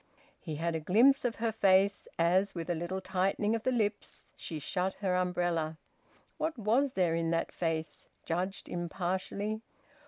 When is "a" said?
0.73-0.79, 2.71-2.73